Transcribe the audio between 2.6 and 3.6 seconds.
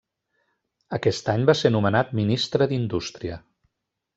d'Indústria.